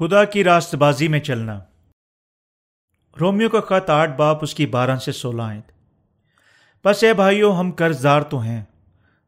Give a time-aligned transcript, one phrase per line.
[0.00, 1.60] خدا کی راست بازی میں چلنا۔
[3.20, 5.60] رومیو کا خط آٹھ، باپ اس کی بارہ سے سولہ آئے
[6.84, 8.64] بس اے بھائیو، ہم قرض دار تو ہیں،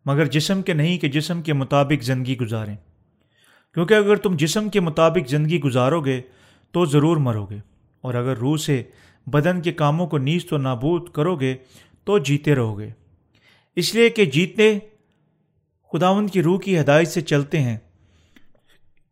[0.04, 2.77] مگر جسم کے نہیں کہ جسم کے مطابق زندگی گزاریں۔
[3.75, 6.21] کیونکہ اگر تم جسم کے مطابق زندگی گزارو گے
[6.71, 7.59] تو ضرور مرو گے۔
[8.00, 8.82] اور اگر روح سے
[9.27, 11.57] بدن کے کاموں کو نیز تو نابود کرو گے
[12.04, 12.90] تو جیتے رہو گے۔
[13.76, 14.79] اس لیے کہ جیتنے
[15.93, 17.76] خداون کی روح کی ہدایت سے چلتے ہیں،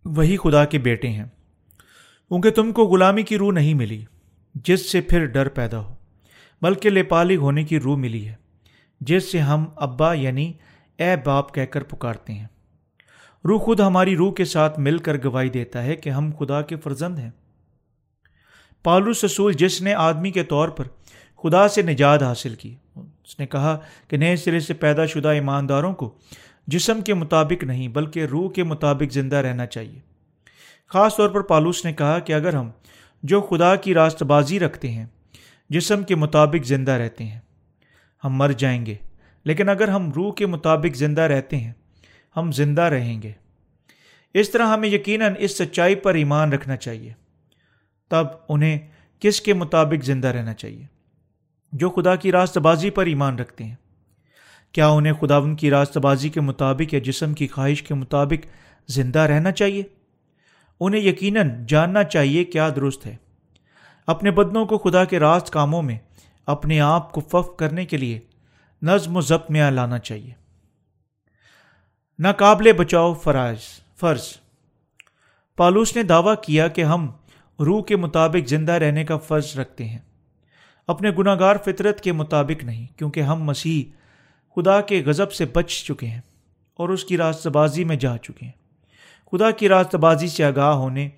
[0.05, 1.27] وہی خدا کے بیٹے ہیں۔
[2.31, 4.05] کیونکہ تم کو غلامی کی روح نہیں ملی،
[4.55, 5.95] جس سے پھر ڈر پیدا ہو،
[6.63, 8.35] بلکہ لیپالگ ہونے کی روح ملی ہے،
[9.01, 10.53] جس سے ہم ابا یعنی
[10.99, 12.47] اے باپ کہہ کر پکارتے ہیں۔
[13.45, 16.77] روح خود ہماری روح کے ساتھ مل کر گواہی دیتا ہے کہ ہم خدا کے
[16.77, 17.31] فرزند ہیں۔
[18.83, 20.85] پالو سسول جس نے آدمی کے طور پر
[21.43, 23.79] خدا سے نجات حاصل کی، اس نے کہا
[24.09, 26.15] کہ نئے سرے سے پیدا شدہ ایمانداروں کو
[26.67, 30.10] جسم کے مطابق نہیں، بلکہ روح کے مطابق زندہ رہنا چاہیے۔
[30.93, 32.71] خاص طور پر پالوس نے کہا کہ اگر ہم
[33.23, 35.07] جو خدا کی راست بازی رکھتے ہیں،
[35.69, 37.41] جسم کے مطابق زندہ رہتے ہیں،
[38.25, 38.95] ہم مر جائیں گے۔
[39.45, 41.73] لیکن اگر ہم روح کے مطابق زندہ رہتے ہیں،
[42.37, 43.33] ہم زندہ رہیں گے۔
[44.35, 47.13] اس طرح ہمیں یقیناً اس سچائی پر ایمان رکھنا چاہیے۔
[48.09, 48.79] تب انہیں
[49.21, 50.87] کس کے مطابق زندہ رہنا چاہیے؟
[51.73, 53.75] جو خدا کی راست بازی پر ایمان رکھتے ہیں۔
[54.73, 58.47] کیا انہیں خدا ان کی راست بازی کے مطابق یا جسم کی خواہش کے مطابق
[58.91, 59.83] زندہ رہنا چاہیے؟
[60.81, 63.17] انہیں یقیناً جاننا چاہیے کیا درست ہے۔
[64.07, 65.99] اپنے بدنوں کو خدا کے راست کاموں میں
[66.47, 68.21] اپنے آپ کو فف کرنے کے لیے
[68.83, 70.33] نظم و ضبط میں لانا چاہیے۔
[72.19, 73.59] ناقابل بچاؤ فرائض،
[73.97, 74.37] فرض۔
[75.57, 77.13] پالوس نے دعویٰ کیا کہ ہم
[77.61, 79.99] روح کے مطابق زندہ رہنے کا فرض رکھتے ہیں۔
[80.87, 83.93] اپنے گناہ گار فطرت کے مطابق نہیں، کیونکہ ہم مسیح
[84.57, 86.21] خدا کے غضب سے بچ چکے ہیں
[86.75, 88.60] اور اس کی راست بازی میں جا چکے ہیں۔
[89.33, 91.09] خدا کی راست بازی سے آگاہ ہونے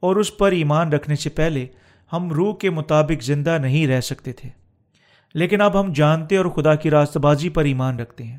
[0.00, 1.66] اور اس پر ایمان رکھنے سے پہلے
[2.12, 4.48] ہم روح کے مطابق زندہ نہیں رہ سکتے تھے۔
[5.34, 8.38] لیکن اب ہم جانتے اور خدا کی راست بازی پر ایمان رکھتے ہیں۔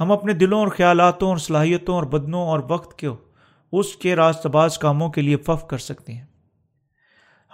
[0.00, 3.08] ہم اپنے دلوں اور خیالاتوں اور صلاحیتوں اور بدنوں اور وقت کے
[3.72, 6.26] اس کے راست باز کاموں کے لیے فف کر سکتے ہیں۔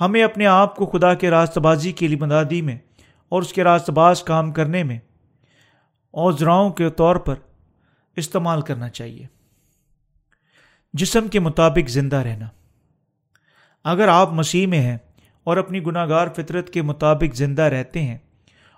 [0.00, 2.78] ہمیں اپنے آپ کو خدا کے راست بازی کی مدادی میں
[3.28, 4.98] اور اس کے راست باز کام کرنے میں
[6.10, 7.34] اوزراؤں کے طور پر
[8.16, 9.38] استعمال کرنا چاہیے۔
[10.93, 12.49] جسم کے مطابق زندہ رہنا۔
[13.84, 14.99] اگر آپ مسیح میں ہیں
[15.44, 18.19] اور اپنی گناہ گار فطرت کے مطابق زندہ رہتے ہیں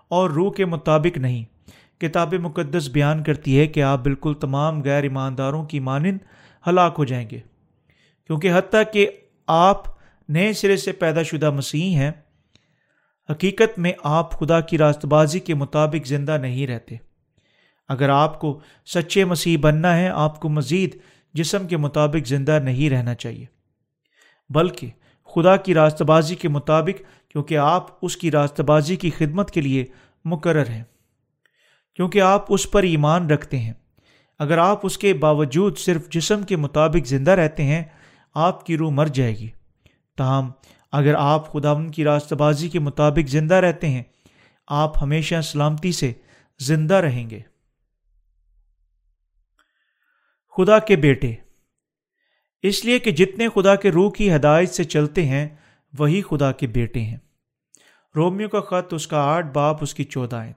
[0.09, 1.45] اور روح کے مطابق نہیں،
[2.01, 6.19] کتاب مقدس بیان کرتی ہے کہ آپ بالکل تمام غیر ایمانداروں کی مانند
[6.67, 7.41] ہلاک ہو جائیں گے۔
[8.27, 9.11] کیونکہ حتیٰ کہ
[9.47, 9.85] آپ
[10.29, 12.11] نئے سرے سے پیدا شدہ مسیح ہیں،
[13.31, 16.97] حقیقت میں آپ خدا کی راست بازی کے مطابق زندہ نہیں رہتے۔
[17.89, 20.99] اگر آپ کو سچے مسیح بننا ہے، آپ کو مزید
[21.35, 23.47] جسم کے مطابق زندہ نہیں رہنا چاہیے۔
[24.49, 24.91] بلکہ
[25.35, 29.61] خدا کی راست بازی کے مطابق، کیونکہ آپ اس کی راست بازی کی خدمت کے
[29.61, 29.85] لیے
[30.25, 30.85] مقرر ہیں۔
[31.95, 33.73] کیونکہ آپ اس پر ایمان رکھتے ہیں۔
[34.39, 37.83] اگر آپ اس کے باوجود صرف جسم کے مطابق زندہ رہتے ہیں،
[38.35, 39.49] آپ کی روح مر جائے گی۔
[40.17, 40.51] تاہم،
[40.93, 44.03] اگر آپ خدا ان کی راست بازی کے مطابق زندہ رہتے ہیں،
[44.67, 46.13] آپ ہمیشہ سلامتی سے
[46.59, 47.41] زندہ رہیں گے۔
[50.57, 51.35] خدا کے بیٹے۔
[52.63, 55.49] اس لیے کہ جتنے خدا کے روح کی ہدایت سے چلتے ہیں،
[55.99, 57.17] وہی خدا کے بیٹے ہیں۔
[58.17, 60.53] رومیو کا خط، اس کا آٹھ، باپ، اس کی چودہ آئے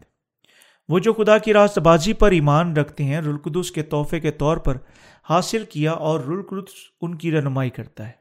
[0.89, 4.57] وہ جو خدا کی راست بازی پر ایمان رکھتے ہیں رلقدس کے تحفے کے طور
[4.57, 4.77] پر
[5.29, 8.11] حاصل کیا اور رلقدس ان کی رہنمائی کرتا ہے۔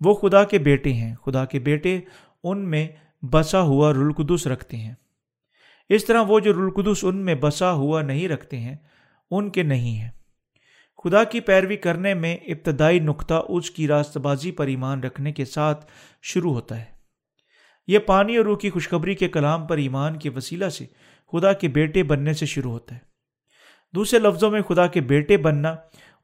[0.00, 2.00] وہ خدا کے بیٹے ہیں۔ خدا کے بیٹے
[2.44, 2.88] ان میں
[3.22, 4.94] بسا ہوا رلقدس رکھتے ہیں۔
[5.88, 8.76] اس طرح وہ جو رلقدس ان میں بسا ہوا نہیں رکھتے ہیں،
[9.30, 10.10] ان کے نہیں ہیں۔
[11.04, 15.44] خدا کی پیروی کرنے میں ابتدائی نقطہ اس کی راست بازی پر ایمان رکھنے کے
[15.44, 15.86] ساتھ
[16.22, 16.84] شروع ہوتا ہے۔
[17.86, 20.86] یہ پانی اور روح کی خوشخبری کے کلام پر ایمان کے وسیلہ سے
[21.32, 23.00] خدا کے بیٹے بننے سے شروع ہوتا ہے۔
[23.94, 25.76] دوسرے لفظوں میں خدا کے بیٹے بننا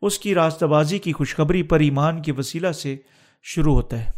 [0.03, 2.97] اس کی راست بازی کی خوشخبری پر ایمان کے وسیلہ سے
[3.43, 4.11] شروع ہوتا ہے۔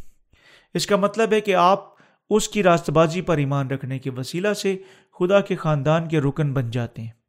[0.74, 1.84] اس کا مطلب ہے کہ آپ
[2.30, 4.78] اس کی راست بازی پر ایمان رکھنے کے وسیلہ سے
[5.18, 7.23] خدا کے خاندان کے رکن بن جاتے ہیں۔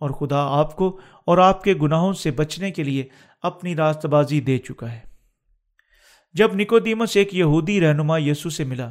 [0.00, 3.04] اور خدا آپ کو اور آپ کے گناہوں سے بچنے کے لیے
[3.42, 5.00] اپنی راست بازی دے چکا ہے۔
[6.34, 8.90] جب نکودیمس ایک یہودی رہنما یسو سے ملا،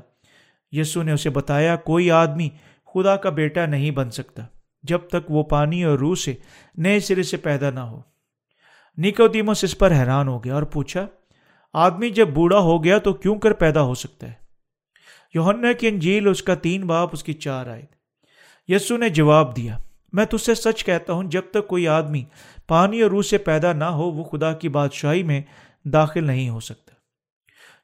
[0.72, 2.50] یسو نے اسے بتایا، کوئی آدمی
[2.94, 4.46] خدا کا بیٹا نہیں بن سکتا
[4.84, 6.34] جب تک وہ پانی اور روح سے
[6.78, 8.02] نئے سرے سے پیدا نہ ہو۔
[8.98, 11.08] نکودیمس اس پر حیران ہو گیا اور پوچھا،
[11.74, 14.34] آدمی جب بوڑھا ہو گیا تو کیوں کر پیدا ہو سکتا ہے؟
[15.34, 17.86] یوہنا کی انجیل اس کا تین باپ اس کی چار آئے
[18.68, 19.78] یسو نے جواب دیا
[20.14, 22.24] میں تج سے سچ کہتا ہوں، جب تک کوئی آدمی
[22.68, 25.42] پانی اور روح سے پیدا نہ ہو، وہ خدا کی بادشاہی میں
[25.86, 26.96] داخل نہیں ہو سکتا۔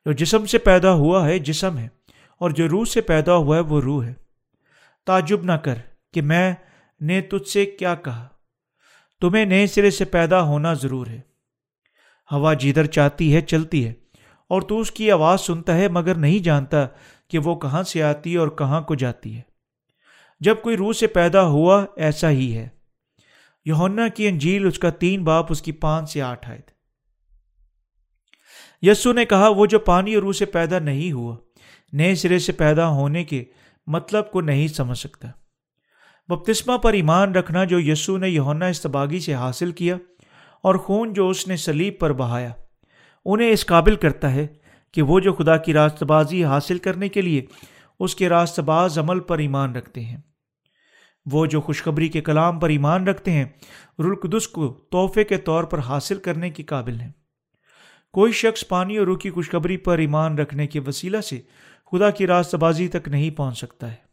[0.05, 1.87] جو جسم سے پیدا ہوا ہے، جسم ہے،
[2.39, 4.13] اور جو روح سے پیدا ہوا ہے، وہ روح ہے۔
[5.05, 5.75] تعجب نہ کر
[6.13, 6.53] کہ میں
[7.01, 8.27] نے تجھ سے کیا کہا۔
[9.21, 11.21] تمہیں نئے سرے سے پیدا ہونا ضرور ہے۔
[12.31, 13.93] ہوا جدھر چاہتی ہے، چلتی ہے،
[14.47, 16.87] اور تو اس کی آواز سنتا ہے، مگر نہیں جانتا
[17.27, 19.54] کہ وہ کہاں سے آتی ہے اور کہاں کو جاتی ہے۔
[20.39, 22.69] جب کوئی روح سے پیدا ہوا، ایسا ہی ہے۔
[23.65, 26.75] یونا کی انجیل اس کا تین باپ، اس کی پانچ سے آٹھ آئے تھے
[28.81, 31.35] یسو نے کہا، وہ جو پانی اور روح سے پیدا نہیں ہوا،
[31.93, 33.43] نئے سرے سے پیدا ہونے کے
[33.87, 35.27] مطلب کو نہیں سمجھ سکتا۔
[36.27, 39.97] بپتسمہ پر ایمان رکھنا جو یسو نے یونا استباغی سے حاصل کیا
[40.63, 42.49] اور خون جو اس نے سلیب پر بہایا،
[43.25, 44.47] انہیں اس قابل کرتا ہے
[44.93, 47.41] کہ وہ جو خدا کی راست بازی حاصل کرنے کے لیے
[47.99, 50.17] اس کے راست باز عمل پر ایمان رکھتے ہیں۔
[51.31, 53.45] وہ جو خوشخبری کے کلام پر ایمان رکھتے ہیں
[53.99, 57.11] رلقدس کو تحفے کے طور پر حاصل کرنے کے قابل ہیں۔
[58.13, 61.41] کوئی شخص پانی اور روح کی خوشخبری پر ایمان رکھنے کے وسیلہ سے
[61.91, 64.05] خدا کی راست بازی تک نہیں پہنچ سکتا ہے۔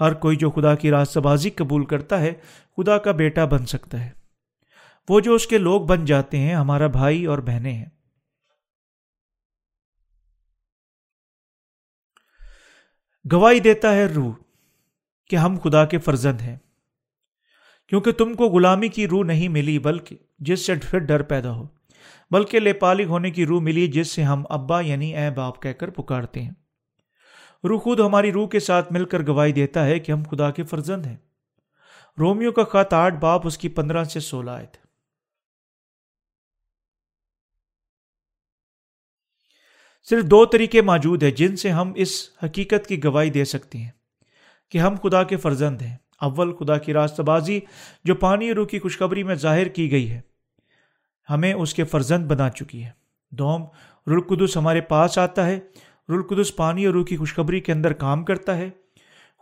[0.00, 2.32] ہر کوئی جو خدا کی راست بازی قبول کرتا ہے،
[2.76, 4.10] خدا کا بیٹا بن سکتا ہے۔
[5.08, 7.93] وہ جو اس کے لوگ بن جاتے ہیں، ہمارا بھائی اور بہنیں ہیں۔
[13.32, 14.32] گواہی دیتا ہے روح
[15.30, 16.56] کہ ہم خدا کے فرزند ہیں،
[17.88, 21.66] کیونکہ تم کو غلامی کی روح نہیں ملی، بلکہ جس سے پھر ڈر پیدا ہو،
[22.30, 25.90] بلکہ لیپالگ ہونے کی روح ملی جس سے ہم ابا یعنی اے باپ کہہ کر
[25.90, 26.52] پکارتے ہیں۔
[27.64, 30.64] روح خود ہماری روح کے ساتھ مل کر گواہی دیتا ہے کہ ہم خدا کے
[30.64, 31.16] فرزند ہیں۔
[32.18, 34.83] رومیو کا خط آٹھ، باپ اس کی پندرہ سے سولہ آئے تھے
[40.04, 43.90] صرف دو طریقے موجود ہیں جن سے ہم اس حقیقت کی گواہی دے سکتے ہیں
[44.70, 47.60] کہ ہم خدا کے فرزند ہیں۔ اول خدا کی راست بازی
[48.04, 50.20] جو پانی روح کی خوشخبری میں ظاہر کی گئی ہے،
[51.30, 52.90] ہمیں اس کے فرزند بنا چکی ہے۔
[53.32, 53.64] دوم
[54.06, 55.60] رلقدس ہمارے پاس آتا ہے۔
[56.08, 58.70] رلقدس پانی اور روح کی خوشخبری کے اندر کام کرتا ہے۔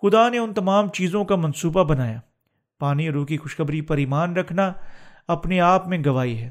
[0.02, 2.20] خدا نے ان تمام چیزوں کا منصوبہ بنایا۔
[2.78, 4.72] پانی اور روح کی خوشخبری پر ایمان رکھنا
[5.28, 6.50] اپنے آپ میں گواہی ہے،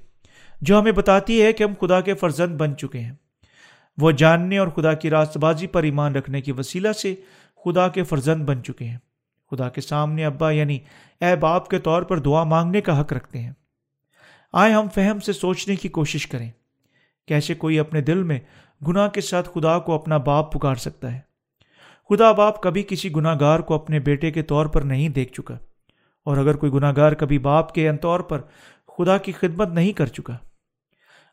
[0.61, 3.13] جو ہمیں بتاتی ہے کہ ہم خدا کے فرزند بن چکے ہیں۔
[4.01, 7.15] وہ جاننے اور خدا کی راست بازی پر ایمان رکھنے کی وسیلہ سے
[7.65, 8.97] خدا کے فرزند بن چکے ہیں۔
[9.51, 10.79] خدا کے سامنے ابا یعنی
[11.21, 13.51] اے باپ کے طور پر دعا مانگنے کا حق رکھتے ہیں۔
[14.53, 16.51] آئے ہم فہم سے سوچنے کی کوشش کریں۔
[17.27, 18.39] کیسے کوئی اپنے دل میں
[18.87, 21.19] گناہ کے ساتھ خدا کو اپنا باپ پکار سکتا ہے؟
[22.09, 25.57] خدا باپ کبھی کسی گناہ گار کو اپنے بیٹے کے طور پر نہیں دیکھ چکا۔
[26.25, 28.41] اور اگر کوئی گناہ گار کبھی باپ کے طور پر
[28.97, 30.37] خدا کی خدمت نہیں کر چکا۔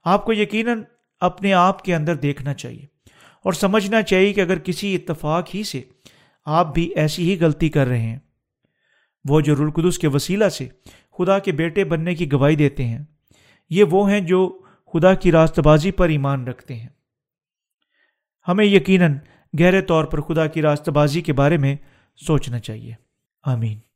[0.05, 0.82] آپ کو یقیناً
[1.20, 2.87] اپنے آپ کے اندر دیکھنا چاہیے
[3.44, 5.82] اور سمجھنا چاہیے کہ اگر کسی اتفاق ہی سے
[6.44, 8.19] آپ بھی ایسی ہی غلطی کر رہے ہیں،
[9.29, 10.69] وہ جو رلقدس کے وسیلہ سے
[11.19, 13.05] خدا کے بیٹے بننے کی گواہی دیتے ہیں،
[13.70, 14.62] یہ وہ ہیں جو
[14.93, 16.88] خدا کی راست بازی پر ایمان رکھتے ہیں۔
[18.49, 19.19] ہمیں یقیناً
[19.61, 21.76] گہرے طور پر خدا کی راست بازی کے بارے میں
[22.17, 22.94] سوچنا چاہیے۔
[23.43, 23.88] آمین۔